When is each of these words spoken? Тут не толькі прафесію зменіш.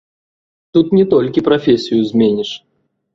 Тут 0.77 0.87
не 0.97 1.03
толькі 1.13 1.43
прафесію 1.49 1.99
зменіш. 2.13 2.49